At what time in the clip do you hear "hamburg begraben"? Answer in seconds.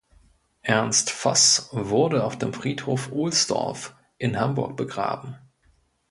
4.39-5.37